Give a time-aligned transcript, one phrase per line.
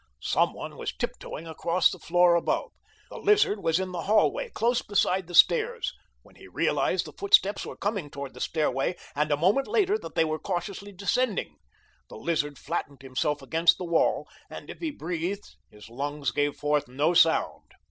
[0.19, 2.71] Some one was tiptoeing across the floor above.
[3.11, 5.93] The Lizard was in the hallway close beside the stairs
[6.23, 10.15] when he realized the footsteps were coming toward the stairway, and a moment later that
[10.15, 11.57] they were cautiously descending.
[12.09, 16.87] The Lizard flattened himself against the wall, and if he breathed his lungs gave forth
[16.87, 17.71] no sound.